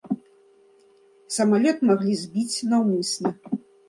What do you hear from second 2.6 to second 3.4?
наўмысна.